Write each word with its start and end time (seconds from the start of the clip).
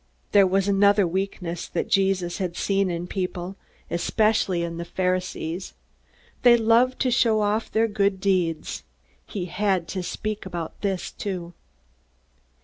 There 0.31 0.47
was 0.47 0.67
another 0.67 1.05
weakness 1.05 1.67
that 1.67 1.87
Jesus 1.87 2.39
had 2.39 2.57
seen 2.57 2.89
in 2.89 3.05
people, 3.05 3.55
especially 3.91 4.63
in 4.63 4.77
the 4.77 4.83
Pharisees. 4.83 5.75
They 6.41 6.57
loved 6.57 6.99
to 7.01 7.11
show 7.11 7.41
off 7.41 7.71
their 7.71 7.87
good 7.87 8.19
deeds. 8.19 8.81
He 9.27 9.45
had 9.45 9.87
to 9.89 10.01
speak 10.01 10.43
about 10.43 10.81
this 10.81 11.11
too. 11.11 11.53